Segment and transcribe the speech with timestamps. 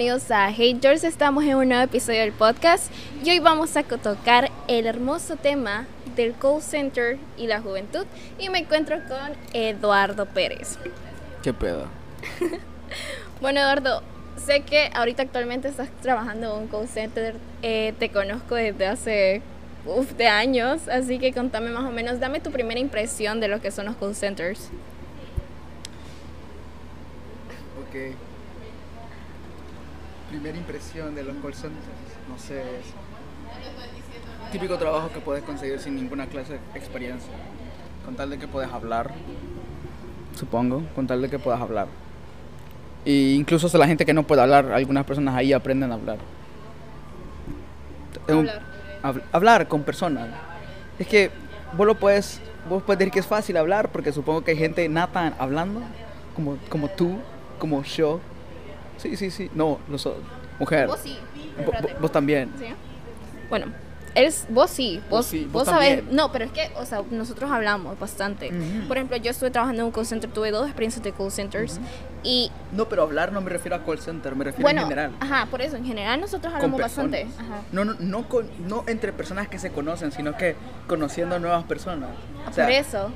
[0.00, 1.04] bienvenidos a Haters.
[1.04, 2.90] Estamos en un nuevo episodio del podcast
[3.22, 5.86] y hoy vamos a tocar el hermoso tema
[6.16, 8.06] del call center y la juventud.
[8.38, 10.78] Y me encuentro con Eduardo Pérez.
[11.42, 11.84] ¿Qué pedo?
[13.42, 14.02] bueno, Eduardo,
[14.42, 17.34] sé que ahorita actualmente estás trabajando en un call center.
[17.60, 19.42] Eh, te conozco desde hace
[19.84, 23.60] uf, de años, así que contame más o menos, dame tu primera impresión de lo
[23.60, 24.70] que son los call centers.
[27.82, 28.29] Ok.
[30.30, 31.84] Primera impresión de los call centers,
[32.28, 32.62] no sé.
[34.52, 37.32] típico trabajo que puedes conseguir sin ninguna clase de experiencia.
[38.04, 39.10] Con tal de que puedes hablar,
[40.36, 41.88] supongo, con tal de que puedas hablar.
[43.04, 46.18] Y incluso la gente que no puede hablar, algunas personas ahí aprenden a hablar.
[48.28, 48.62] Hablar.
[49.32, 50.28] hablar con personas.
[50.98, 51.30] Es que
[51.76, 54.88] vos lo puedes, vos puedes decir que es fácil hablar porque supongo que hay gente
[54.88, 55.80] nata hablando,
[56.36, 57.18] como, como tú,
[57.58, 58.20] como yo.
[59.00, 59.50] Sí, sí, sí.
[59.54, 60.08] No, los
[60.58, 60.86] mujer.
[60.86, 61.18] Vos sí.
[61.64, 62.50] Vos, vos también.
[62.58, 62.66] ¿Sí?
[63.48, 63.66] Bueno,
[64.12, 66.02] Eres, vos sí, vos, sí, vos, vos sabés.
[66.10, 68.50] No, pero es que, o sea, nosotros hablamos bastante.
[68.88, 71.78] Por ejemplo, yo estuve trabajando en un call center, tuve dos experiencias de call centers.
[72.24, 75.12] Y No, pero hablar no me refiero a call center, me refiero bueno, en general.
[75.20, 77.28] ajá, por eso, en general nosotros hablamos bastante.
[77.38, 77.62] Ajá.
[77.72, 80.56] No, no, no, con- no entre personas que se conocen, sino que
[80.88, 82.10] conociendo nuevas personas.
[82.48, 83.10] O sea, por eso.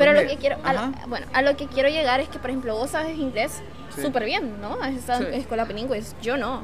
[0.00, 2.74] Pero lo que quiero, a bueno, a lo que quiero llegar es que, por ejemplo,
[2.74, 3.62] vos sabes inglés
[3.94, 4.02] Sí.
[4.02, 4.78] súper bien, ¿no?
[4.82, 5.40] Has estado en Sí.
[5.40, 6.02] escuela bilingüe.
[6.22, 6.62] Yo no.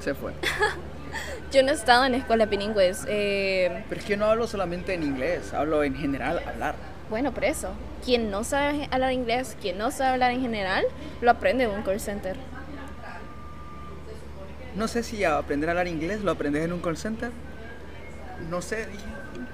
[0.00, 0.32] Se fue.
[1.52, 2.92] Yo no he estado en escuela bilingüe.
[3.06, 6.74] Eh, Pero es que yo no hablo solamente en inglés, hablo en general hablar.
[7.10, 7.68] bueno, por eso.
[8.04, 10.84] Quien no sabe hablar inglés, quien no sabe hablar en general,
[11.20, 12.36] lo aprende en un call center.
[14.74, 17.30] No sé si aprender a hablar inglés lo aprendes en un call center.
[18.50, 18.86] No sé.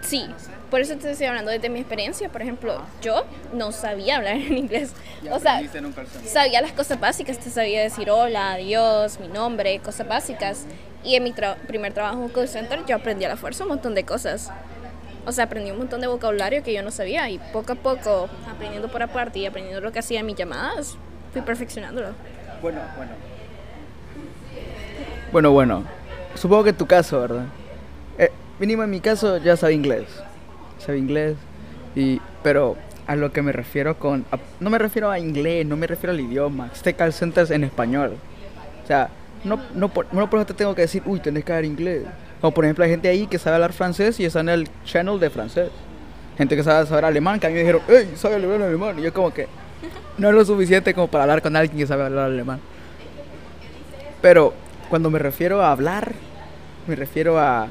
[0.03, 0.27] Sí,
[0.71, 2.29] por eso te estoy hablando desde mi experiencia.
[2.31, 4.93] Por ejemplo, yo no sabía hablar en inglés.
[5.23, 5.61] Ya O sea,
[6.27, 10.65] sabía las cosas básicas, te sabía decir hola, adiós, mi nombre, cosas básicas.
[11.05, 13.65] Y en mi tra- primer trabajo en un call center yo aprendí a la fuerza
[13.65, 14.51] un montón de cosas.
[15.27, 18.29] O sea, aprendí un montón de vocabulario que yo no sabía y poco a poco,
[18.51, 20.97] aprendiendo por aparte y aprendiendo lo que hacía en mis llamadas,
[21.33, 22.09] fui perfeccionándolo.
[22.63, 23.13] Bueno, bueno.
[25.33, 25.85] Bueno, bueno.
[26.35, 27.45] Supongo que en tu caso, ¿verdad?
[28.61, 30.07] Mínimo en mi caso ya sabía inglés.
[30.79, 31.37] Sabía inglés.
[31.97, 32.77] Y, pero
[33.07, 34.25] a lo que me refiero con...
[34.31, 36.71] a- no me refiero a inglés, no me refiero al idioma.
[36.73, 38.17] Este call center es en español.
[38.85, 39.09] O sea,
[39.45, 42.05] no, no, por, no por eso te tengo que decir, uy, tenés que hablar inglés.
[42.41, 45.19] Como por ejemplo hay gente ahí que sabe hablar francés y está en el channel
[45.19, 45.71] de francés.
[46.39, 48.99] Gente que sabe saber alemán, que a mí me dijeron, hey, sabe hablar alemán.
[48.99, 49.47] Y yo como que
[50.19, 52.61] no es lo suficiente como para hablar con alguien que sabe hablar alemán.
[54.23, 54.53] Pero
[54.89, 56.13] cuando me refiero a hablar,
[56.87, 57.69] me refiero a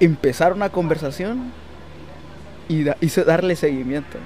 [0.00, 1.52] empezar una conversación
[2.68, 4.18] y, da- y se- darle seguimiento.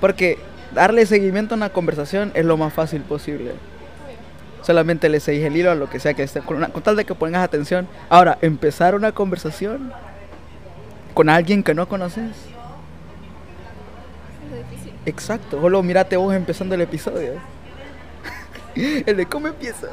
[0.00, 0.38] Porque
[0.74, 3.52] darle seguimiento a una conversación es lo más fácil posible.
[4.62, 6.96] Solamente le seguís el hilo a lo que sea que esté, con, una- con tal
[6.96, 7.88] de que pongas atención.
[8.08, 9.92] Ahora, empezar una conversación
[11.14, 12.30] con alguien que no conoces.
[15.06, 17.32] Exacto, solo mírate vos empezando el episodio.
[18.74, 19.88] el de cómo empieza.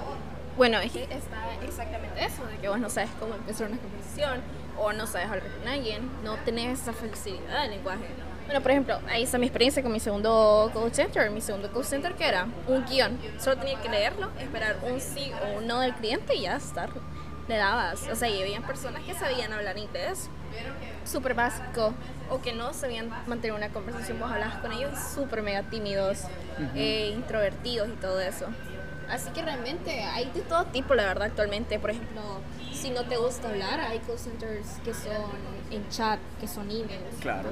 [0.57, 4.41] Bueno, es que está exactamente eso, de que vos no sabes cómo empezar una conversación
[4.77, 8.05] o no sabes hablar con alguien, no tenés esa flexibilidad del lenguaje.
[8.45, 11.29] Bueno, por ejemplo, ahí está mi experiencia con mi segundo call center.
[11.31, 13.19] Mi segundo call center que era un guion.
[13.39, 16.89] Solo tenía que leerlo, esperar un sí o un no del cliente y ya estar.
[17.49, 18.07] Le dabas.
[18.07, 20.29] O sea, y había personas que sabían hablar inglés
[21.03, 21.93] súper básico
[22.29, 24.17] o que no sabían mantener una conversación.
[24.19, 26.23] Vos hablabas con ellos súper mega tímidos,
[26.73, 28.45] eh, introvertidos y todo eso.
[29.09, 31.79] Así que realmente hay de todo tipo, la verdad, actualmente.
[31.79, 32.21] Por ejemplo,
[32.77, 35.29] si no te gusta hablar, hay call centers que son
[35.71, 36.91] en chat, que son emails.
[37.17, 37.49] y Claro.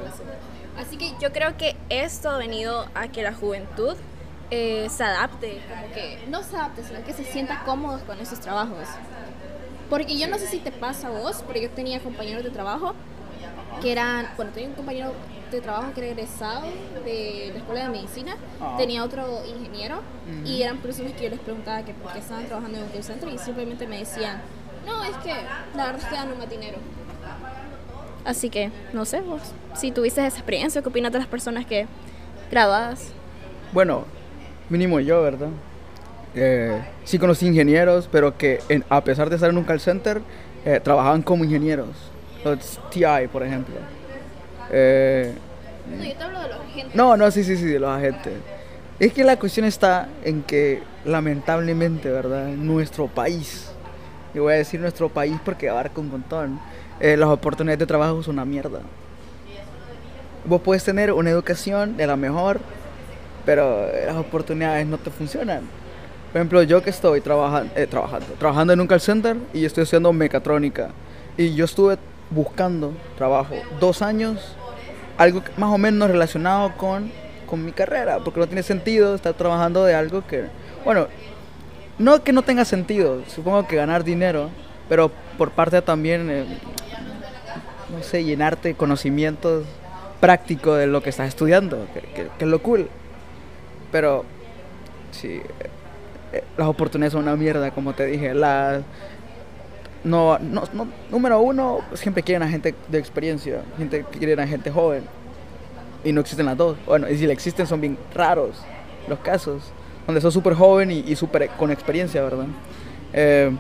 [0.78, 3.96] Así que yo creo que esto ha venido a que la juventud
[4.52, 8.40] eh, se adapte, como que no se adapte, sino que se sienta cómodos con esos
[8.40, 8.88] trabajos.
[9.90, 12.94] Porque yo no sé si te pasa a vos, pero yo tenía compañeros de trabajo
[13.82, 15.14] que eran, bueno, tenía un compañero
[15.52, 16.64] de trabajo que era egresado
[17.06, 18.76] de la escuela de medicina, Ah.
[18.78, 20.02] tenía otro ingeniero
[20.44, 20.64] y Ujú.
[20.64, 23.30] eran personas que yo les preguntaba que por qué estaban trabajando en un call center
[23.30, 24.42] y simplemente me decían,
[24.86, 25.34] no, es que
[25.76, 26.78] la verdad es que ganan más dinero.
[28.24, 29.42] Así que, no sé vos,
[29.76, 31.86] si tuviste esa experiencia, ¿qué opinas de las personas que
[32.50, 33.10] graduadas?
[33.72, 34.06] Bueno,
[34.70, 35.50] mínimo yo, ¿verdad?
[36.34, 40.22] Eh, sí conocí ingenieros, pero que en- a pesar de estar en un call center,
[40.66, 41.90] eh, trabajaban como ingenieros.
[42.44, 43.76] Los TI, por ejemplo.
[44.72, 45.34] Eh,
[45.88, 46.96] No, yo te hablo de los agentes.
[46.96, 48.34] no, no, sí, sí, sí, de los agentes.
[49.00, 52.50] Es que la cuestión está en que, lamentablemente, ¿verdad?
[52.50, 53.70] En nuestro país,
[54.36, 56.60] y voy a decir nuestro país porque abarca un montón,
[57.00, 58.82] eh, las oportunidades de trabajo son una mierda.
[60.44, 62.60] Vos puedes tener una educación de la mejor,
[63.46, 65.62] pero las oportunidades no te funcionan.
[66.32, 69.84] Por ejemplo, yo que estoy trabajan- eh, trabajando, trabajando en un call center y estoy
[69.84, 70.90] haciendo mecatrónica.
[71.38, 71.98] Y yo estuve
[72.30, 74.56] buscando trabajo dos años,
[75.18, 77.10] algo más o menos relacionado con,
[77.48, 80.46] con mi carrera, porque no tiene sentido estar trabajando de algo que,
[80.84, 81.08] bueno,
[81.98, 84.50] no que no tenga sentido, supongo que ganar dinero,
[84.90, 86.46] pero por parte también, eh,
[87.96, 89.66] no sé, llenarte conocimientos
[90.20, 92.90] prácticos de lo que estás estudiando, que, es lo cool.
[93.92, 94.26] Pero,
[95.12, 95.44] sí, eh,
[96.34, 98.34] eh, las oportunidades son una mierda, como te dije.
[98.34, 98.82] Las,
[100.04, 104.72] no, no, no- número uno, siempre quieren a gente de experiencia, gente quieren a gente
[104.72, 105.04] joven.
[106.04, 106.78] Y no existen las dos.
[106.86, 108.62] Bueno, y si existen son bien raros
[109.08, 109.72] los casos,
[110.06, 112.46] donde sos súper joven y, y súper con experiencia, ¿verdad?
[113.14, 113.52] Eh,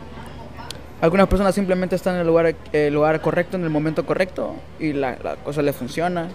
[1.01, 4.93] algunas personas simplemente están en el lugar, el lugar correcto, en el momento correcto, y
[4.93, 6.29] la, la cosa les funciona.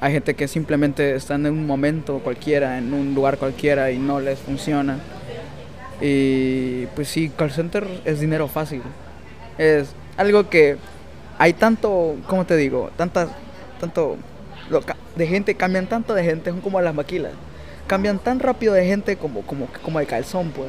[0.00, 4.20] Hay gente que simplemente están en un momento cualquiera, en un lugar cualquiera, y no
[4.20, 4.98] les funciona.
[6.00, 8.82] Y pues sí, call center es dinero fácil.
[9.58, 10.76] Es algo que
[11.38, 12.90] hay tanto, ¿cómo te digo?
[12.96, 13.28] Tantas,
[13.80, 14.16] tanto
[15.16, 17.32] de gente, cambian tanto de gente, son como las maquilas.
[17.86, 20.68] Cambian tan rápido de gente como, como, como de calzón, pues.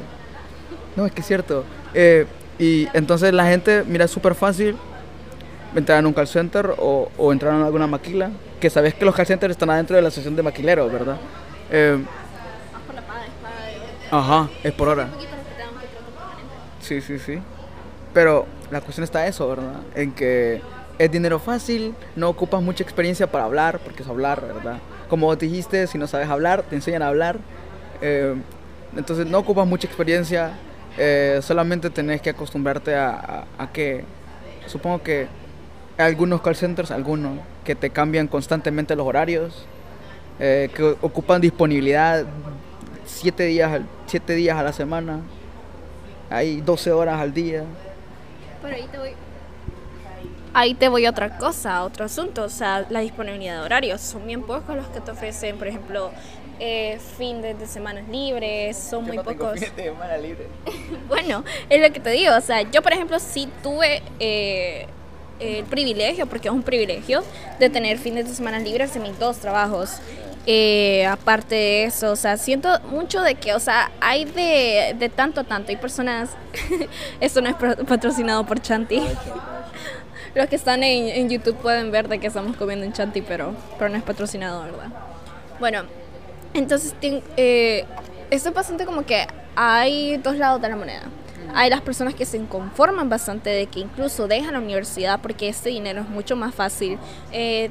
[0.95, 1.63] No, es que es cierto.
[1.93, 2.25] Eh,
[2.59, 4.75] y entonces la gente, mira, es súper fácil
[5.75, 8.31] entrar en un call center o, o entrar en alguna maquila.
[8.59, 11.17] Que sabes que los call centers están adentro de la sesión de maquileros, ¿verdad?
[11.71, 11.97] Eh,
[14.11, 15.09] ajá, es por hora.
[16.79, 17.39] Sí, sí, sí.
[18.13, 19.81] Pero la cuestión está eso, ¿verdad?
[19.95, 20.61] En que
[20.99, 24.77] es dinero fácil, no ocupas mucha experiencia para hablar, porque es hablar, ¿verdad?
[25.09, 27.37] Como vos dijiste, si no sabes hablar, te enseñan a hablar.
[28.01, 28.35] Eh,
[28.95, 30.53] entonces no ocupas mucha experiencia,
[30.97, 34.03] eh, solamente tenés que acostumbrarte a, que,
[34.67, 35.27] supongo que
[35.97, 39.65] algunos call centers, algunos, que te cambian constantemente los horarios,
[40.39, 42.25] eh, que ocupan disponibilidad
[43.05, 45.21] siete días, siete días a la semana,
[46.29, 47.63] hay 12 horas al día.
[48.61, 49.09] Pero ahí te voy.
[50.53, 52.43] Ahí te voy a otra cosa, a otro asunto.
[52.43, 54.01] O sea, la disponibilidad de horarios.
[54.01, 56.11] Son bien pocos los que te ofrecen, por ejemplo,
[56.59, 58.77] eh, fines de semanas libres.
[58.77, 59.59] Son muy pocos.
[61.07, 62.35] Bueno, es lo que te digo.
[62.35, 64.87] O sea, yo, por ejemplo, sí tuve eh,
[65.39, 67.23] el privilegio, porque es un privilegio,
[67.59, 69.97] de tener fines de semana libres en mis dos trabajos.
[70.45, 75.09] Eh, aparte de eso, o sea, siento mucho de que, o sea, hay de, de
[75.09, 75.71] tanto a tanto.
[75.71, 76.31] Hay personas,
[77.21, 79.01] esto no es patrocinado por Chanti.
[80.35, 83.53] Los que están en, en YouTube pueden ver de que estamos comiendo en Chanti, pero,
[83.77, 84.87] pero no es patrocinado, ¿verdad?
[85.59, 85.83] Bueno,
[86.53, 87.85] entonces eh,
[88.31, 91.03] esto es bastante como que hay dos lados de la moneda.
[91.53, 95.69] Hay las personas que se conforman bastante de que incluso dejan la universidad porque este
[95.69, 96.97] dinero es mucho más fácil.
[97.31, 97.69] Eh,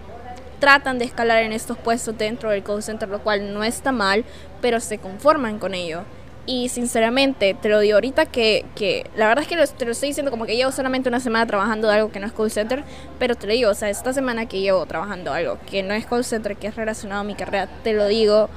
[0.61, 4.25] tratan de escalar en estos puestos dentro del call center, lo cual no está mal,
[4.61, 6.03] pero se conforman con ello.
[6.44, 9.93] Y sinceramente, te lo digo ahorita que, que la verdad es que lo- te lo
[9.93, 12.50] estoy diciendo como que llevo solamente una semana trabajando de algo que no es call
[12.50, 12.83] center,
[13.21, 16.05] pero te lo digo, o sea, esta semana que llevo trabajando algo que no es
[16.05, 18.49] call center, que es relacionado a mi carrera, te lo digo,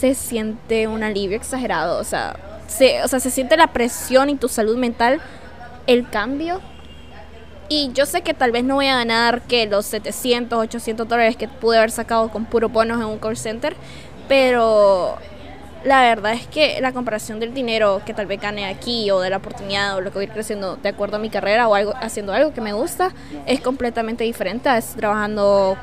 [0.00, 2.36] se siente un alivio exagerado, o sea,
[2.66, 5.18] se, o sea, se siente la presión y tu salud mental,
[5.86, 6.60] el cambio.
[7.70, 11.36] Y yo sé que tal vez no voy a ganar que los 700, 800 dólares
[11.36, 13.74] que pude haber sacado con puro bonos en un call center,
[14.28, 15.16] pero
[15.84, 19.30] la verdad es que la comparación del dinero que tal vez gane aquí o de
[19.30, 22.32] la oportunidad o lo que voy creciendo de acuerdo a mi carrera o algo haciendo
[22.32, 23.12] algo que me gusta
[23.46, 25.76] es completamente diferente a trabajando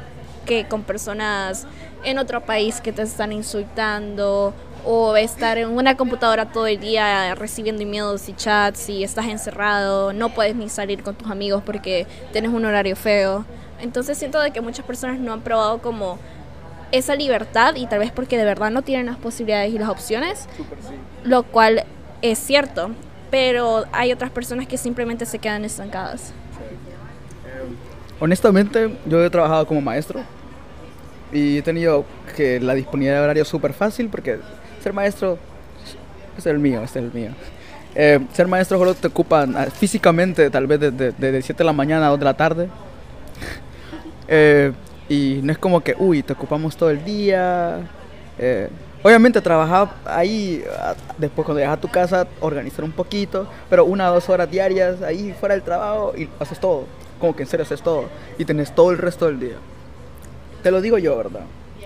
[0.45, 1.67] que con personas
[2.03, 7.35] en otro país que te están insultando o estar en una computadora todo el día
[7.35, 12.07] recibiendo emails y chats y estás encerrado, no puedes ni salir con tus amigos porque
[12.31, 13.45] tienes un horario feo.
[13.79, 16.17] Entonces siento de que muchas personas no han probado como
[16.91, 20.48] esa libertad y tal vez porque de verdad no tienen las posibilidades y las opciones,
[21.24, 21.83] lo cual
[22.21, 22.91] es cierto,
[23.29, 26.33] pero hay otras personas que simplemente se quedan estancadas.
[28.19, 30.21] Honestamente, yo he trabajado como maestro
[31.31, 32.05] y he tenido
[32.36, 34.39] que la disponibilidad de horario súper fácil porque
[34.81, 35.39] ser maestro
[36.38, 37.31] es el mío, es el mío.
[37.95, 41.74] Eh, ser maestro solo te ocupan ah, físicamente tal vez desde de, 7 de la
[41.74, 42.69] mañana a 2 de la tarde.
[44.33, 44.71] Eh,
[45.11, 47.79] y no es como que, uy, te ocupamos todo el día.
[48.39, 48.69] Eh,
[49.03, 54.09] obviamente trabajar ahí, ah, después cuando llegas a tu casa, organizar un poquito, pero una
[54.09, 56.85] o dos horas diarias ahí fuera del trabajo y haces todo.
[57.19, 58.05] Como que en serio haces todo.
[58.37, 59.55] Y tenés todo el resto del día.
[60.63, 61.41] Te lo digo yo, ¿verdad?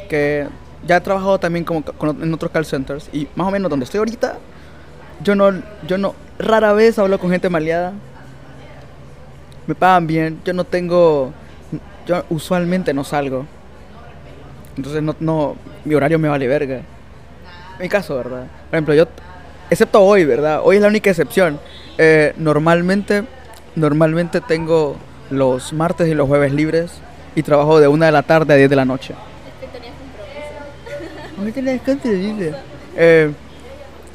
[0.07, 0.47] Que
[0.85, 1.83] ya he trabajado también como
[2.21, 4.37] en otros call centers y más o menos donde estoy ahorita,
[5.23, 7.93] yo no, yo no, rara vez hablo con gente maleada.
[9.65, 11.33] Me pagan bien, yo no tengo,
[12.05, 13.45] yo usualmente no salgo.
[14.77, 16.75] Entonces no, no, mi horario me vale verga.
[16.77, 18.43] En mi caso, ¿verdad?
[18.69, 19.05] Por ejemplo, yo
[19.69, 20.61] excepto hoy, ¿verdad?
[20.63, 21.59] Hoy es la única excepción.
[21.97, 23.23] Eh, normalmente,
[23.75, 24.95] normalmente tengo
[25.29, 26.91] los martes y los jueves libres
[27.35, 29.13] y trabajo de una de la tarde a 10 de la noche.
[29.13, 31.43] Es que tenías compromiso.
[32.97, 33.31] Eh,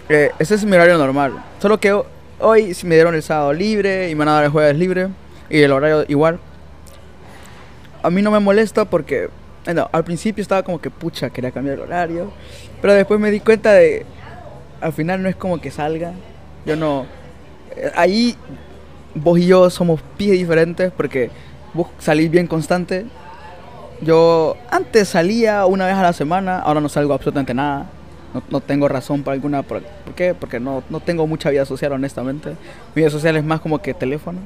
[0.09, 1.33] eh, ese es mi horario normal.
[1.61, 2.07] Solo que ho-
[2.41, 5.09] hoy sí me dieron el sábado libre y me van a dar el jueves libre
[5.49, 6.39] y el horario igual.
[8.03, 9.29] A mí no me molesta porque
[9.75, 12.31] no, al principio estaba como que pucha, quería cambiar el horario.
[12.81, 14.07] Pero después me di cuenta de.
[14.81, 16.13] Al final no es como que salga.
[16.65, 17.07] Yo no.
[17.77, 18.37] eh, Ahí
[19.15, 21.31] vos y yo somos pies diferentes porque
[21.75, 23.07] vos salís bien constante.
[24.01, 27.87] Yo antes salía una vez a la semana, ahora no salgo absolutamente nada.
[28.33, 29.63] No, no tengo razón para alguna.
[29.63, 30.35] ¿Por, ¿por qué?
[30.35, 32.51] Porque no, no tengo mucha vida social, honestamente.
[32.95, 34.39] Mi vida social es más como que teléfono.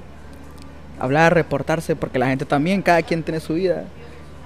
[0.99, 3.85] Hablar, reportarse, porque la gente también, cada quien tiene su vida.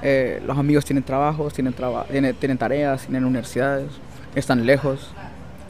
[0.03, 3.87] Eh, los amigos tienen trabajos, tienen, traba tienen, tareas, tienen universidades,
[4.35, 5.11] están lejos,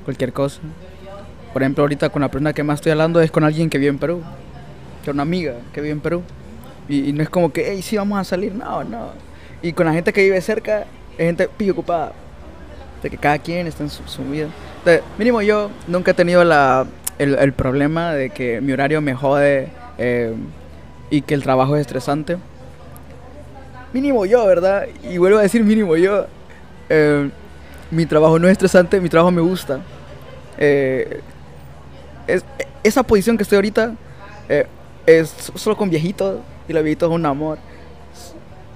[0.04, 0.60] cualquier cosa.
[1.52, 3.90] Por ejemplo, ahorita con la persona que más estoy hablando es con alguien que vive
[3.90, 4.22] en Perú,
[5.04, 6.22] que una amiga que vive en Perú.
[6.88, 9.10] Y, no es como que, hey, sí, vamos a salir, no, no.
[9.62, 10.84] Y con la gente que vive cerca,
[11.18, 12.12] es gente pillo ocupada.
[13.02, 14.48] De que cada quien está en su, vida.
[15.18, 16.86] Mínimo yo nunca he tenido la,
[17.18, 19.68] el, el problema de que mi horario me jode
[19.98, 20.34] eh,
[21.10, 22.38] y que el trabajo es estresante.
[23.92, 24.86] Mínimo yo, ¿verdad?
[25.02, 26.26] Y vuelvo a decir mínimo yo.
[26.88, 27.30] eh,
[27.90, 29.80] mi trabajo no es estresante, mi trabajo me gusta.
[30.58, 31.20] Eh,
[32.26, 32.44] es,
[32.82, 33.94] esa posición que estoy ahorita
[34.48, 34.66] eh,
[35.06, 37.58] es solo con viejitos y los viejitos son un amor.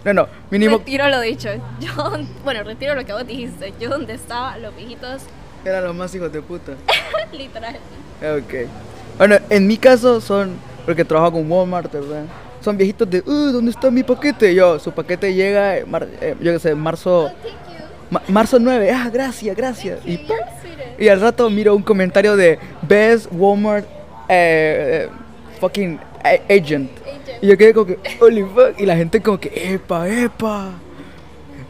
[0.04, 1.48] No, no, mínimo Retiro lo dicho.
[1.80, 1.90] Yo,
[2.44, 3.72] bueno, retiro lo que vos dijiste.
[3.78, 5.22] Yo donde estaba, los viejitos,
[5.64, 6.72] eran los más hijos de puta.
[7.32, 7.76] literal.
[8.20, 8.68] Ok.
[9.18, 12.24] Bueno, en mi caso son, porque trabajo con Walmart, ¿verdad?
[12.60, 14.54] Son viejitos de, uh, ¿dónde está mi paquete?
[14.54, 17.30] Yo, su paquete llega, en mar- eh, yo qué sé, marzo,
[18.10, 19.98] ma- marzo 9, ah, gracias, gracias.
[20.04, 20.36] Y, ¡pum!
[20.98, 23.84] y al rato miro un comentario de Best Walmart
[24.28, 25.08] eh, eh,
[25.60, 25.98] fucking
[26.48, 26.90] agent.
[27.40, 28.78] Y yo quedé como que, holy fuck.
[28.78, 30.70] Y la gente como que, epa, epa.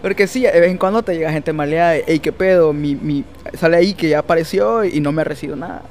[0.02, 3.24] Porque sí, de vez en cuando te llega gente maleada, ey, qué pedo, mi, mi,
[3.54, 5.82] sale ahí que ya apareció y no me ha recibido nada.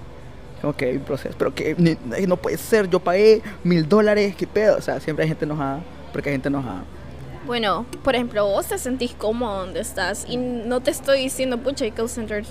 [0.61, 1.75] Como que hay un proceso, pero que
[2.27, 4.77] no puede ser, yo pagué mil dólares, qué pedo.
[4.77, 5.81] O sea, siempre hay gente enojada,
[6.13, 6.83] porque hay gente enojada.
[7.45, 11.85] Bueno, por ejemplo, vos te sentís cómodo donde estás y no te estoy diciendo, pucha,
[11.85, 12.47] hay call centers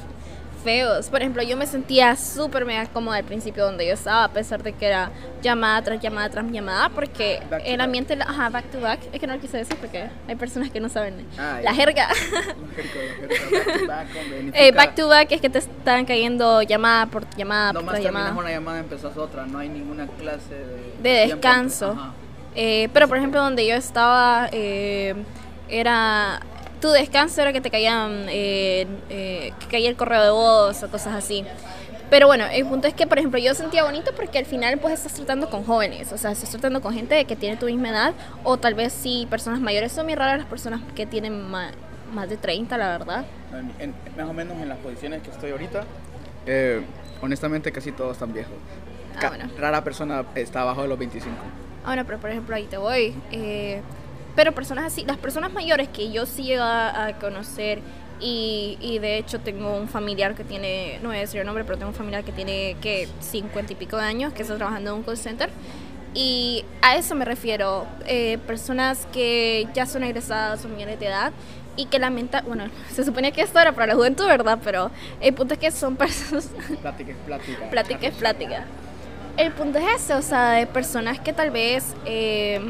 [0.62, 1.08] feos.
[1.08, 4.62] Por ejemplo, yo me sentía súper mega cómoda al principio donde yo estaba, a pesar
[4.62, 5.10] de que era
[5.42, 7.80] llamada tras llamada tras llamada, porque el back.
[7.80, 10.80] ambiente, ajá, back to back, es que no lo quise decir porque hay personas que
[10.80, 12.08] no saben Ah, la jerga.
[14.52, 18.32] Eh, back to back es que te están cayendo llamada por llamada por tras llamada.
[18.32, 21.96] una llamada, empezás otra, no hay ninguna clase de, de descanso.
[22.54, 25.14] Eh, pero por ejemplo donde yo estaba eh,
[25.68, 26.40] era
[26.80, 30.88] tu descanso era que te caían eh, eh, que caía el correo de voz o
[30.90, 31.44] cosas así.
[32.10, 34.94] Pero bueno, el punto es que, por ejemplo, yo sentía bonito porque al final pues
[34.94, 38.14] estás tratando con jóvenes, o sea, estás tratando con gente que tiene tu misma edad
[38.42, 39.92] o tal vez sí personas mayores.
[39.92, 41.70] Son muy raras las personas que tienen ma-
[42.12, 43.24] más de 30, la verdad.
[43.52, 45.84] En- en- más o menos en las posiciones que estoy ahorita,
[46.46, 46.82] eh,
[47.22, 48.54] honestamente casi todos están viejos.
[49.22, 49.44] Ah, bueno.
[49.56, 51.36] Rara persona está abajo de los 25.
[51.84, 53.14] Ah, bueno, pero por ejemplo ahí te voy.
[53.30, 53.82] eh,
[54.36, 57.80] pero personas así, las personas mayores que yo sí llego a, a conocer
[58.20, 61.64] y, y de hecho tengo un familiar que tiene, no voy a decir el nombre,
[61.64, 64.90] pero tengo un familiar que tiene que 50 y pico de años, que está trabajando
[64.90, 65.50] en un call center.
[66.12, 71.32] Y a eso me refiero, eh, personas que ya son egresadas, son mayores de edad
[71.76, 74.58] y que lamenta, bueno, se supone que esto era para la juventud, ¿verdad?
[74.62, 76.50] Pero el punto es que son personas,
[76.82, 77.70] Plática es plática.
[77.70, 78.64] plática es plática.
[79.36, 82.60] El punto es ese, o sea, de personas que tal vez eh,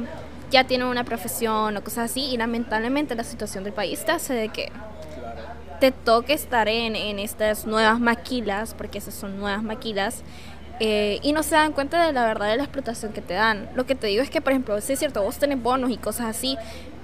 [0.50, 4.35] ya tienen una profesión o cosas así y lamentablemente la situación del país te hace
[4.35, 4.71] de que
[5.80, 10.23] te toque estar en, en estas nuevas maquilas, porque esas son nuevas maquilas,
[10.78, 13.69] eh, y no se dan cuenta de la verdad de la explotación que te dan.
[13.75, 15.97] Lo que te digo es que, por ejemplo, sí es cierto, vos tenés bonos y
[15.97, 16.57] cosas así,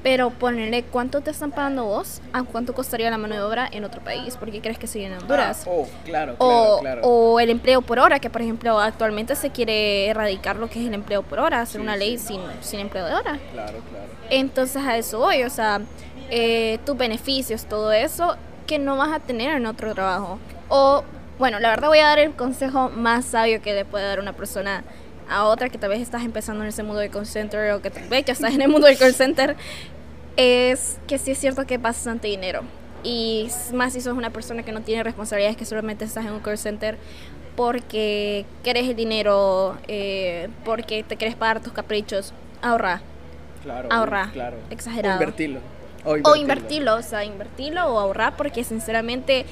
[0.07, 3.83] pero ponerle cuánto te están pagando vos a cuánto costaría la mano de obra en
[3.83, 5.65] otro país, porque crees que soy en Honduras.
[5.67, 7.01] Ah, oh, claro, claro, O, claro.
[7.03, 10.87] o el empleo por hora, que por ejemplo actualmente se quiere erradicar lo que es
[10.87, 11.99] el empleo por hora, hacer Sí, una sí.
[11.99, 13.41] ley sin, sin empleo de hora.
[13.53, 14.07] Claro, claro.
[14.31, 15.81] Entonces a eso voy, o sea,
[16.31, 18.37] eh, tus beneficios, todo eso
[18.69, 20.39] que no vas a tener en otro trabajo.
[20.69, 21.03] O,
[21.41, 24.35] bueno, la verdad voy a dar el consejo más sabio que le puede dar una
[24.35, 24.85] persona
[25.29, 27.91] a otra que tal vez estás empezando en ese mundo del call center o que
[27.91, 29.57] tal vez ya estás en el mundo del call center,
[30.37, 32.63] es que sí es cierto que es bastante dinero.
[33.03, 36.41] Y más si sos una persona que no tiene responsabilidades, que solamente estás en un
[36.41, 36.99] call center
[37.55, 43.01] porque querés el dinero, eh, porque te querés pagar tus caprichos, ahorra
[43.63, 43.89] Claro.
[43.91, 44.57] ahorrar, Claro.
[44.71, 45.15] exagerado.
[45.19, 45.61] O invertirlo.
[46.25, 49.45] O invertirlo, o sea, invertirlo o ahorrar porque sinceramente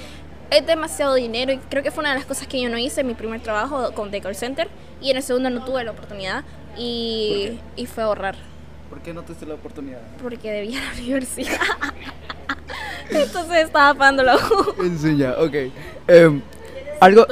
[0.50, 3.00] es demasiado dinero y creo que fue una de las cosas que yo no hice
[3.00, 4.68] en mi primer trabajo con The Call Center
[5.00, 6.44] y en el segundo no tuve la oportunidad
[6.76, 8.36] y, y fue ahorrar.
[8.94, 9.98] ¿Por qué no tuviste la oportunidad?
[10.22, 11.58] Porque debía la universidad.
[13.10, 14.82] Entonces estaba pagando la U.
[14.84, 15.54] Enseña, ok.
[16.06, 16.40] Em,
[17.00, 17.26] algo,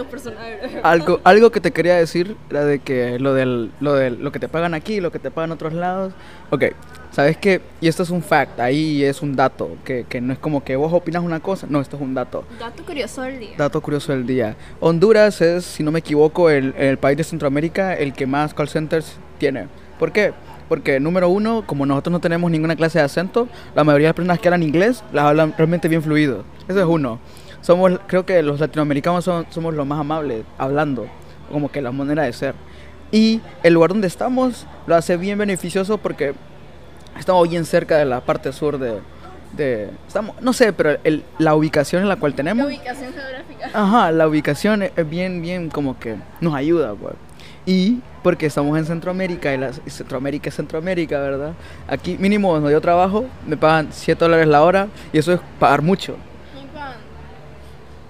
[0.83, 4.41] algo, algo que te quería decir era de que lo del, lo del, lo que
[4.41, 6.13] te pagan aquí, lo que te pagan en otros lados.
[6.51, 6.65] Ok,
[7.13, 10.41] sabes que, y esto es un fact, ahí es un dato, que, que no es
[10.41, 12.43] como que vos opinas una cosa, no, esto es un dato.
[12.59, 13.55] Dato curioso del día.
[13.57, 14.57] Dato curioso del día.
[14.81, 18.69] Honduras es, si no me equivoco, el, el país de Centroamérica el que más call
[18.69, 19.69] centers tiene.
[20.01, 20.33] ¿Por qué?
[20.73, 24.15] Porque número uno, como nosotros no tenemos ninguna clase de acento, la mayoría de las
[24.17, 26.45] personas que hablan inglés las hablan realmente bien fluido.
[26.67, 27.19] Eso es uno.
[27.61, 31.09] Somos, creo que los latinoamericanos son- somos los más amables hablando,
[31.51, 32.55] como que la manera de ser.
[33.11, 36.33] Y el lugar donde estamos lo hace bien beneficioso porque
[37.19, 38.95] estamos bien cerca de la parte sur de...
[39.55, 42.67] de estamos, no sé, pero el- la ubicación en la cual La tenemos...
[42.67, 43.69] ubicación geográfica.
[43.75, 47.13] Ajá, la ubicación es es bien, bien como que nos ayuda, pues.
[47.65, 51.53] Y porque estamos en Centroamérica y, la, Centroamérica es Centroamérica, ¿verdad?
[51.87, 55.81] Aquí mínimo donde yo trabajo me pagan 7 dólares la hora y eso es pagar
[55.83, 56.17] mucho.
[56.55, 56.97] Me pagan.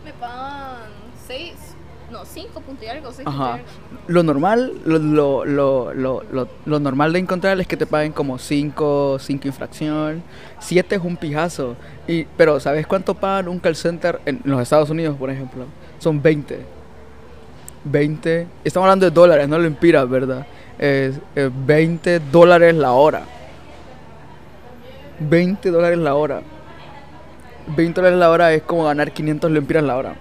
[0.04, 0.88] Me pagan
[1.26, 1.52] 6.
[2.10, 3.12] No, 5 puntos y algo.
[3.12, 3.54] 6 puntos y Ajá.
[3.54, 3.66] algo.
[4.06, 8.12] Lo normal, lo, lo, lo, lo, lo- lo normal de encontrar es que te paguen
[8.12, 10.22] como 5, 5 infracción,
[10.60, 11.76] 7 es un pijazo.
[12.08, 15.66] Y, pero ¿sabes cuánto pagan un call center en los Estados Unidos, por ejemplo?
[15.98, 16.81] Son 20.
[17.84, 20.46] 20, estamos hablando de dólares, no lempiras, ¿verdad?
[20.78, 23.22] Es, eh, 20 dólares la hora.
[25.20, 26.42] 20 dólares la hora.
[27.76, 30.16] 20 dólares la hora es como ganar 500 lempiras la hora.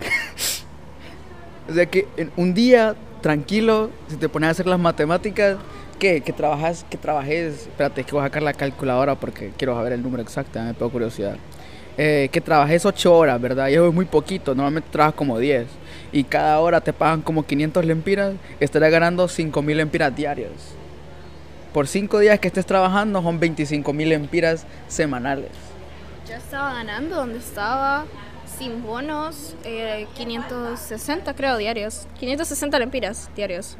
[1.68, 5.56] O sea que en un día tranquilo, si te pones a hacer las matemáticas,
[5.98, 6.20] ¿qué?
[6.20, 9.94] Que trabajas, que trabajes, espérate, es que voy a sacar la calculadora porque quiero saber
[9.94, 11.36] el número exacto, me tengo curiosidad.
[11.98, 13.68] Eh, que trabajes 8 horas, ¿verdad?
[13.68, 15.66] Y eso es muy poquito, normalmente trabajas como 10.
[16.16, 20.50] Y cada hora te pagan como 500 lempiras, estarás ganando 5000 lempiras diarias.
[21.74, 25.50] Por 5 días que estés trabajando son 25.000 lempiras semanales.
[26.26, 28.06] Yo estaba ganando donde estaba
[28.58, 32.06] sin bonos eh, 560 creo diarios.
[32.18, 33.76] 560 lempiras diarios.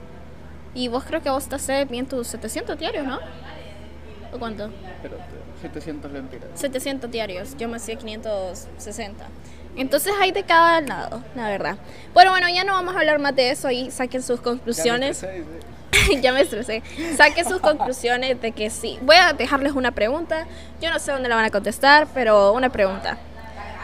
[0.74, 3.18] Y vos creo que vos estás bien tus 700 diarios, ¿no?
[4.30, 4.68] ¿O cuánto?
[5.00, 5.16] Pero
[5.62, 6.50] 700 lempiras.
[6.56, 7.56] 700 diarios.
[7.56, 9.24] Yo me hacía 560.
[9.76, 11.76] Entonces hay de cada lado, la verdad.
[12.14, 15.24] Bueno, bueno, ya no vamos a hablar más de eso y saquen sus conclusiones.
[16.20, 16.82] ya me estresé.
[17.16, 18.98] Saquen sus conclusiones de que sí.
[19.02, 20.46] Voy a dejarles una pregunta.
[20.80, 23.18] Yo no sé dónde la van a contestar, pero una pregunta.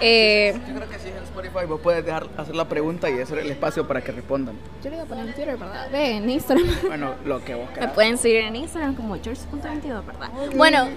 [0.01, 3.51] Eh, Yo creo que en Spotify vos puedes dejar hacer la pregunta y hacer el
[3.51, 4.55] espacio para que respondan.
[4.85, 5.89] yo le voy a poner en Twitter, ¿verdad?
[5.91, 6.67] Ve, en Instagram.
[6.87, 10.29] Bueno, lo que vos Me pueden seguir en Instagram como George.22, ¿verdad?
[10.55, 10.89] Bueno,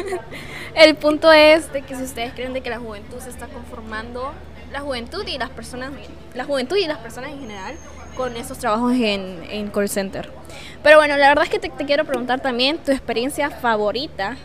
[0.74, 4.32] el punto es de que si ustedes creen de que la juventud se está conformando,
[4.72, 5.92] la juventud y las personas,
[6.34, 7.76] la juventud y las personas en general,
[8.16, 10.32] con esos trabajos en, en call center.
[10.82, 14.36] Pero bueno, la verdad es que te, te quiero preguntar también tu experiencia favorita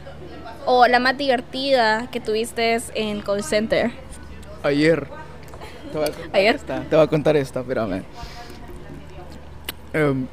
[0.67, 3.91] o la más divertida que tuviste en call center.
[4.61, 5.22] Ayer.
[5.91, 6.55] Te voy a contar Ayer.
[6.55, 6.81] esta.
[6.81, 8.03] Te voy a contar esta, espérame.
[9.93, 10.27] Em,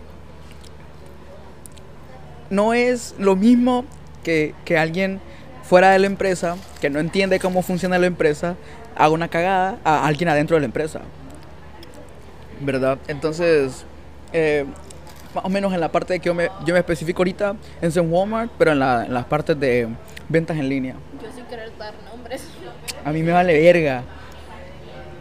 [2.48, 3.84] no es lo mismo
[4.24, 5.20] que, que alguien
[5.64, 8.56] fuera de la empresa, que no entiende cómo funciona la empresa,
[8.96, 11.00] haga una cagada a alguien adentro de la empresa.
[12.60, 12.98] ¿Verdad?
[13.06, 13.84] Entonces,
[14.32, 14.64] eh,
[15.34, 17.96] más o menos en la parte de que yo me, yo me especifico ahorita, es
[17.96, 19.88] en Walmart, pero en, la- en las partes de
[20.28, 20.94] ventas en línea.
[21.22, 22.42] Yo sin querer dar nombres.
[23.04, 24.02] A mí me vale verga.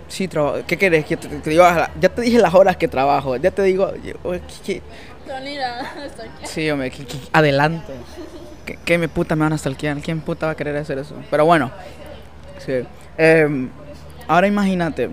[0.10, 1.06] Sí, traba- ¿qué querés?
[1.06, 1.64] Que te, te digo,
[2.02, 3.36] ya te dije las horas que trabajo.
[3.38, 3.94] Ya te digo.
[4.04, 4.82] yo- oye, ¿qué-?
[6.44, 7.94] Sí, hombre, ¿qué- qué- adelante.
[8.66, 9.98] ¿Qué, qué me puta me van a stalkear?
[10.02, 11.16] ¿Quién puta va a querer hacer eso?
[11.30, 11.72] Pero bueno.
[12.66, 12.74] Sí.
[13.18, 13.70] Em,
[14.28, 15.10] ahora imagínate.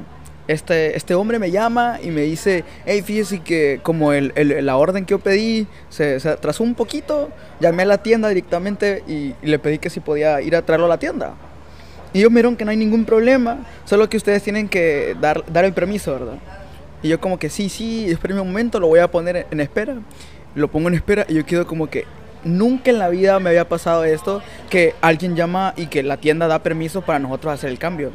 [0.49, 4.77] Este, este hombre me llama y me dice, hey, fíjese que como el, el- la
[4.77, 7.31] orden que yo pedí se, se atrasó un poquito,
[7.61, 10.87] llamé a la tienda directamente y, y le pedí que si podía ir a traerlo
[10.87, 11.35] a la tienda.
[12.17, 15.45] Y ellos me dijeron que no hay ningún problema, solo que ustedes tienen que dar,
[15.53, 16.39] dar el permiso, ¿verdad?
[17.03, 19.97] Y yo como que sí, sí, espérame un momento, lo voy a poner en, espera.
[20.55, 22.07] Lo pongo en espera y yo quedo como que
[22.43, 26.49] nunca en la vida me había pasado esto, que alguien llama y que la tienda
[26.49, 28.13] da permiso para nosotros hacer el cambio.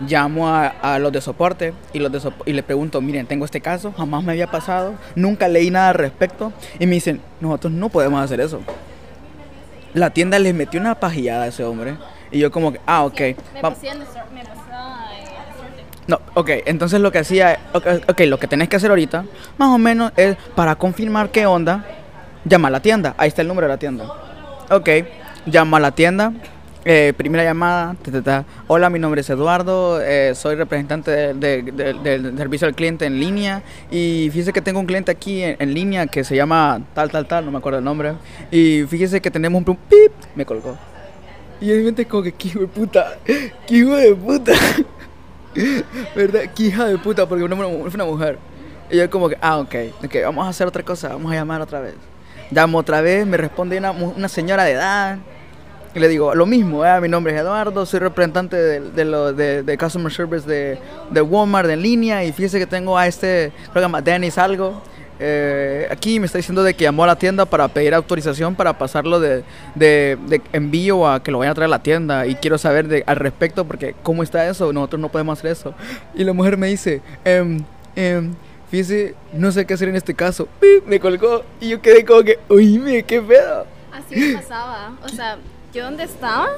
[0.00, 3.44] Llamo a, a los de soporte y, los de sop- y le pregunto, miren, tengo
[3.44, 6.52] este caso, jamás me había pasado, nunca leí nada al respecto.
[6.80, 8.60] Y me dicen, nosotros no podemos hacer eso.
[9.94, 11.94] La tienda les metió una pajillada a ese hombre.
[12.36, 13.18] Y yo como que, ah, ok.
[13.54, 14.04] Me pasé me
[14.44, 15.84] pasaba desorden.
[16.06, 19.24] no, ok, entonces lo que hacía, ok, ok, lo que tenés que hacer ahorita,
[19.56, 21.82] más o menos, es para confirmar qué onda,
[22.44, 24.04] llama a la tienda, ahí está el número de la tienda.
[24.70, 24.88] Ok,
[25.46, 26.32] llama a la tienda
[26.88, 28.44] eh, primera llamada, ta, ta, ta.
[28.68, 33.06] hola, mi nombre es Eduardo, eh, soy representante de- de- de- del servicio al cliente
[33.06, 36.80] en línea y fíjese que tengo un cliente aquí en, en línea que se llama
[36.94, 38.12] tal, tal, tal, no me acuerdo el nombre,
[38.52, 40.76] y fíjese que tenemos un pip, me colgó.
[41.60, 43.18] Y en mi mente como que, qué hijo de puta,
[43.66, 44.52] qué hijo de puta,
[46.14, 46.42] ¿verdad?
[46.54, 48.38] Qué hija de puta, porque una, fue una mujer.
[48.90, 51.60] Y yo como que, ah, ok, ok, vamos a hacer otra cosa, vamos a llamar
[51.60, 51.94] otra vez.
[52.50, 55.18] Llamo otra vez, me responde una, una señora de edad.
[55.94, 59.32] Y le digo, lo mismo, eh, mi nombre es Eduardo, soy representante de, de, lo-
[59.32, 60.78] de- de Customer Service de,
[61.22, 64.82] Walmart en línea y fíjese que tengo a este, creo Dennis algo.
[65.18, 68.76] Eh, aquí me está diciendo de que llamó a la tienda para pedir autorización para
[68.78, 72.34] pasarlo de, de, de envío a que lo vayan a traer a la tienda y
[72.34, 75.74] quiero saber de, al respecto porque cómo está eso, nosotros no podemos hacer eso.
[76.14, 78.34] Y la mujer me dice, em, em,
[78.70, 80.48] fíjese, no sé qué hacer en este caso.
[80.86, 83.66] Me colgó y yo quedé como que, oíme, qué pedo.
[83.92, 84.92] Así me pasaba.
[85.02, 85.38] O sea,
[85.72, 86.48] yo donde estaba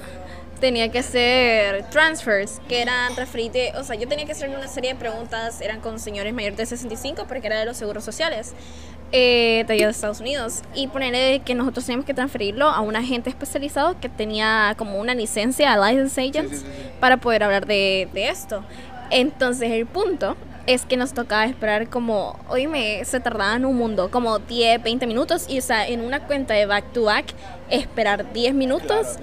[0.58, 4.92] tenía que hacer transfers, que eran transferirte, o sea, yo tenía que hacer una serie
[4.92, 8.54] de preguntas, eran con señores mayores de 65, porque era de los seguros sociales,
[9.12, 13.98] eh, de Estados Unidos, y ponerle que nosotros teníamos que transferirlo a un agente especializado
[14.00, 16.64] que tenía como una licencia, license agents,
[17.00, 18.64] para poder hablar de, de esto.
[19.10, 20.36] Entonces el punto
[20.68, 25.46] es que nos tocaba esperar como, oíme, se tardaban un mundo, como 10, 20 minutos,
[25.48, 27.24] y o sea, en una cuenta de back to back,
[27.70, 29.16] esperar 10 minutos.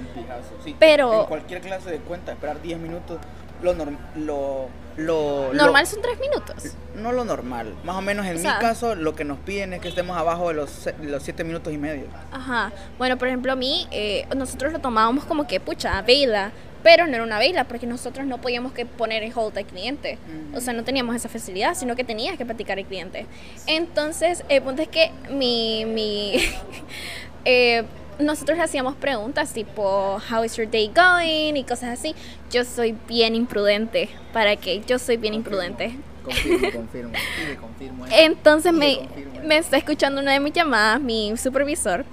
[0.80, 3.20] Pero- En cualquier clase de cuenta, esperar 10 minutos,
[3.62, 6.74] lo norm- lo, lo, lo- Normal son 3 minutos.
[6.96, 7.76] no lo normal.
[7.84, 10.18] Más o menos en O sea- mi caso, lo que nos piden es que estemos
[10.18, 12.06] abajo de los, los 7 minutos y medio.
[12.32, 12.72] Ajá.
[12.98, 16.52] Bueno, por ejemplo, a mí, eh, nosotros lo tomábamos como que, pucha, vela.
[16.86, 20.20] Pero no era una vela, porque nosotros no podíamos que poner en hold al cliente.
[20.54, 23.26] O sea, no teníamos esa facilidad, sino que tenías que platicar al cliente.
[23.66, 25.84] Entonces, el punto es que mi...
[25.86, 26.36] mi
[27.46, 27.84] eh,
[28.20, 31.56] nosotros hacíamos preguntas tipo, how is your day going?
[31.56, 32.14] Y cosas así.
[32.52, 34.08] Yo soy bien imprudente.
[34.32, 34.84] ¿Para qué?
[34.86, 35.98] Yo soy bien imprudente.
[36.24, 37.14] Confirmo, confirmo.
[37.44, 38.06] Y le confirmo.
[38.12, 39.42] Entonces Y le me, confirmo.
[39.44, 42.06] me está escuchando una de mis llamadas, mi supervisor,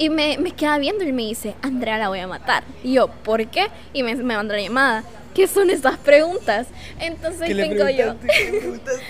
[0.00, 2.64] y me, me queda viendo y me dice, Andrea la voy a matar.
[2.82, 3.66] Y yo, ¿por qué?
[3.92, 5.04] Y me, me manda la llamada.
[5.34, 6.66] ¿Qué son esas preguntas?
[6.98, 8.14] Entonces ¿Qué vengo yo.
[8.14, 8.14] le
[8.60, 9.02] preguntaste?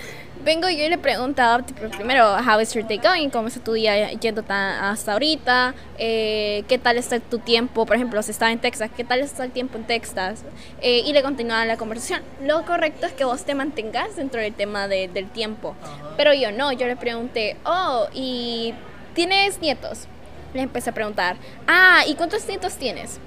[0.43, 3.29] Vengo yo y le preguntaba, tipo, primero, how is your day going?
[3.29, 5.73] ¿Cómo está tu día yendo hasta ahorita?
[5.99, 7.85] Eh, ¿Qué tal está tu tiempo?
[7.85, 10.43] Por ejemplo, si estaba en Texas, ¿qué tal está el tiempo en Texas?
[10.81, 12.21] Eh, y le continuaba la conversación.
[12.43, 15.75] Lo correcto es que vos te mantengas dentro del tema de- del tiempo.
[16.17, 18.73] Pero yo no, yo le pregunté, oh, ¿y
[19.13, 20.07] tienes nietos?
[20.53, 21.37] Le empecé a preguntar,
[21.67, 23.19] ah, ¿y cuántos nietos tienes?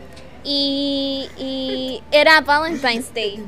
[0.46, 3.42] Y, y era Valentine's Day.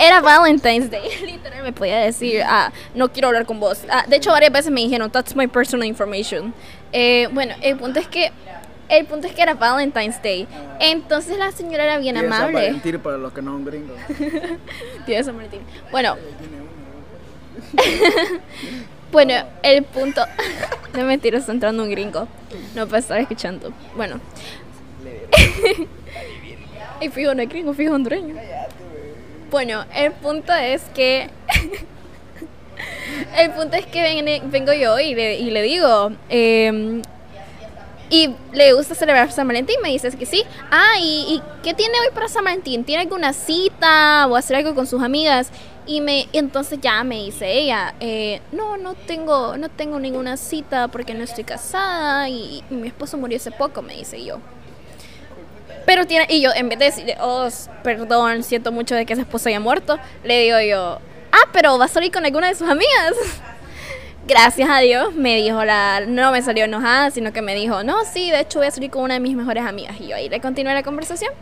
[0.00, 1.08] Era Valentine's Day.
[1.26, 3.82] Literal me podía decir, ah, no quiero hablar con vos.
[3.90, 6.54] Ah, de hecho, varias veces me dijeron, that's my personal information.
[6.92, 8.30] Eh, bueno, el punto es que
[8.88, 10.46] el punto es que era Valentine's Day.
[10.78, 12.52] Entonces la señora era bien San amable.
[12.52, 13.98] Valentín para los que no son gringos.
[15.06, 15.62] De San Valentín.
[15.90, 16.16] Bueno.
[19.12, 20.22] bueno, el punto.
[20.96, 22.28] No mentira, está entrando un gringo.
[22.74, 23.72] No puede estar escuchando.
[23.96, 24.20] Bueno.
[27.00, 28.34] y fijo, no es gringo, fijo hondureño.
[29.50, 31.28] Bueno, el punto es que.
[33.38, 36.12] el punto es que ven- vengo yo y le, y le digo.
[36.28, 37.02] em,
[38.10, 40.44] y le gusta celebrar San Valentín, me dices que sí.
[40.70, 42.84] Ah, ¿y, y qué tiene hoy para San Valentín?
[42.84, 45.48] ¿Tiene alguna cita o hacer algo con sus amigas?
[45.86, 50.88] Y me entonces ya me dice ella, eh, no, no tengo, no tengo ninguna cita
[50.88, 54.38] porque no estoy casada y, y mi esposo murió hace poco, me dice yo.
[55.84, 57.48] Pero tiene, y yo en vez de decirle, oh,
[57.82, 60.98] perdón, siento mucho de que esa esposa haya muerto, le digo yo,
[61.32, 63.14] ah, pero va a salir con alguna de sus amigas.
[64.26, 66.00] Gracias a Dios, me dijo la.
[66.06, 68.90] No me salió enojada, sino que me dijo, no, sí, de hecho voy a salir
[68.90, 69.96] con una de mis mejores amigas.
[70.00, 71.32] Y yo ahí le continué la conversación.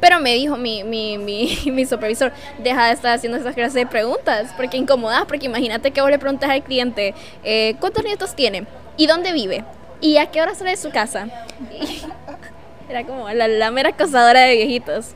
[0.00, 3.86] Pero me dijo mi, mi, mi, mi supervisor, deja de estar haciendo esas clases de
[3.86, 8.66] preguntas, porque incomodas, porque imagínate que vos le preguntas al cliente, eh, ¿cuántos nietos tiene?
[8.96, 9.64] ¿Y dónde vive?
[10.00, 11.28] ¿Y a qué hora sale de su casa?
[11.70, 12.02] Y
[12.88, 15.12] era como la, mera acosadora de viejitos.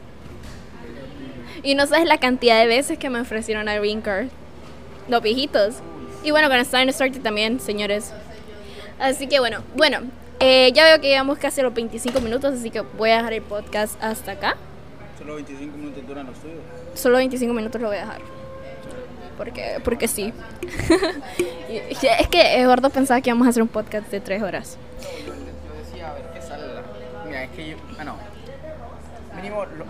[1.62, 4.26] Y no sabes la cantidad de veces que me ofrecieron a Green Card.
[5.08, 5.76] Los viejitos.
[6.22, 8.12] Y bueno, con Starting Started también, señores.
[8.98, 10.00] Así que bueno, bueno,
[10.40, 13.42] eh, ya veo que llevamos casi los 25 minutos, así que voy a dejar el
[13.42, 14.56] podcast hasta acá.
[15.24, 16.58] Solo 25 minutos duran los tuyos.
[16.94, 18.20] Solo 25 minutos lo voy a dejar.
[19.38, 20.32] Porque, porque sí.
[21.68, 24.76] Es que Eduardo pensaba que íbamos a hacer un podcast de 3 horas.
[25.26, 25.32] Yo
[25.82, 26.64] decía, a ver qué sale.
[27.26, 27.76] Mira, es que yo.
[27.98, 28.16] Ah, no.
[29.36, 29.84] Mínimo, lo-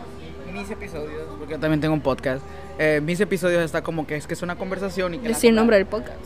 [0.52, 2.42] mis episodios, porque yo también tengo un podcast.
[2.78, 5.28] eh, mis episodios está como que es que es una conversación y que.
[5.28, 6.16] Decir el nombre del podcast.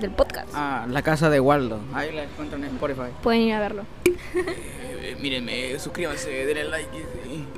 [0.00, 0.48] Del podcast.
[0.54, 1.78] Ah, la casa de Waldo.
[1.94, 3.10] Ahí la encuentran en Spotify.
[3.22, 3.84] Pueden ir a verlo.
[4.34, 6.88] Eh, mírenme, suscríbanse, denle like.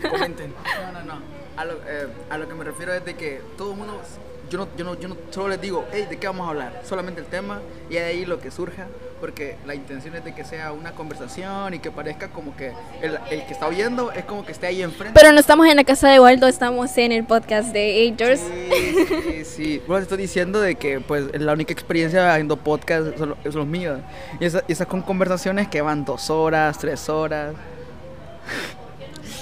[0.00, 0.54] Comenten.
[0.92, 1.20] No, no, no.
[1.56, 4.00] A lo, eh, a lo que me refiero es de que todo el mundo,
[4.48, 6.82] yo no, yo no, yo no solo les digo, hey, ¿de qué vamos a hablar?
[6.84, 8.86] Solamente el tema y de ahí lo que surja,
[9.20, 13.18] porque la intención es de que sea una conversación y que parezca como que el,
[13.30, 15.18] el que está oyendo es como que esté ahí enfrente.
[15.18, 18.40] Pero no estamos en la casa de Waldo, estamos en el podcast de Agers.
[18.40, 19.82] Sí, sí, sí.
[19.88, 23.56] Bueno, te estoy diciendo de que pues la única experiencia haciendo podcast son, los- son
[23.56, 23.98] los míos.
[24.38, 27.54] Y esa- y esas con conversaciones que van dos horas, tres horas.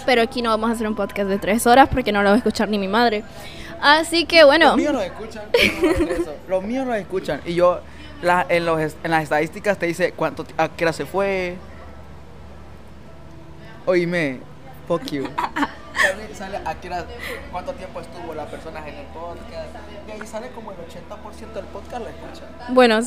[0.06, 2.34] Pero aquí no vamos a hacer un podcast de tres horas porque no lo va
[2.36, 3.24] a escuchar ni mi madre.
[3.80, 5.42] Así que bueno, Los míos los escuchan.
[6.48, 7.40] Los míos los escuchan.
[7.44, 7.80] Y yo,
[8.22, 11.56] la- en, los, en las estadísticas te dice cuánto, a qué hora se fue.
[13.84, 14.40] Oíme,
[14.88, 15.24] fuck you.
[15.96, 17.04] Sale, sale a qué hora,
[17.50, 19.68] cuánto tiempo estuvo la persona en el podcast.
[20.08, 22.48] Y ahí sale como el 80% del podcast lo escuchan.
[22.74, 23.00] bueno,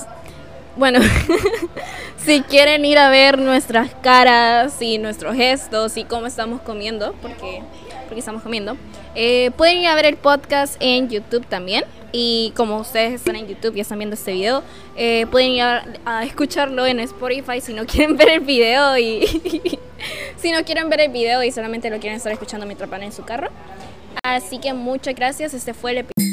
[0.80, 1.02] bueno,
[2.26, 7.62] si quieren ir a ver nuestras caras y nuestros gestos y cómo estamos comiendo, porque,
[8.06, 8.78] porque estamos comiendo,
[9.14, 11.84] eh, pueden ir a ver el podcast en YouTube también.
[12.12, 14.64] Y como ustedes están en YouTube y están viendo este video,
[14.96, 19.28] eh, pueden ir a, escucharlo en Spotify si no quieren ver el video y
[20.38, 23.12] si no quieren ver el video y solamente lo quieren estar escuchando mientras van en
[23.12, 23.50] su carro.
[24.24, 25.54] Así que muchas gracias.
[25.54, 26.29] Este fue el episodio.